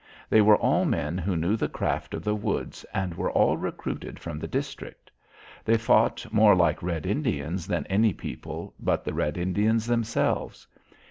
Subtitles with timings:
[0.31, 4.17] They were all men who knew the craft of the woods and were all recruited
[4.17, 5.11] from the district.
[5.63, 10.65] They fought more like red Indians than any people but the red Indians themselves.